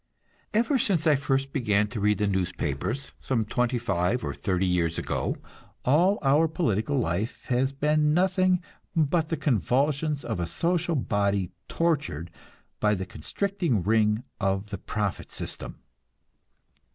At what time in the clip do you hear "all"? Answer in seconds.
5.85-6.17